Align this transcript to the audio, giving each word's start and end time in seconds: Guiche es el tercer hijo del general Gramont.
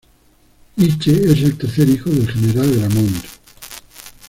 Guiche 0.79 1.11
es 1.11 1.43
el 1.43 1.59
tercer 1.59 1.87
hijo 1.87 2.09
del 2.09 2.27
general 2.27 2.75
Gramont. 2.75 3.23